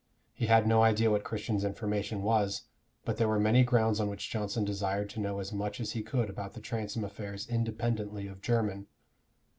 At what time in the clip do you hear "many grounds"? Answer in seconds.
3.39-3.99